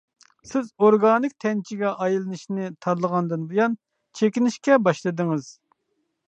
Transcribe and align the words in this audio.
سىز 0.51 0.69
ئورگانىك 0.85 1.35
تەنچىگە 1.43 1.91
ئايلىنىشنى 2.05 2.71
تاللىغاندىن 2.87 3.45
بۇيان 3.53 3.77
چېكىنىشكە 4.21 4.81
باشلىدىڭىز. 4.89 5.55